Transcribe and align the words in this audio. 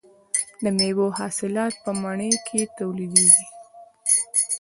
د 0.63 0.65
میوو 0.77 1.07
حاصلات 1.17 1.73
په 1.83 1.91
مني 2.01 2.31
کې 2.47 2.61
ټولېږي. 2.77 3.45